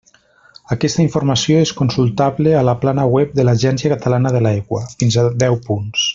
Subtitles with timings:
[0.75, 5.29] Aquesta informació és consultable a la plana web de l'Agència Catalana de l'Aigua: fins a
[5.45, 6.09] deu punts.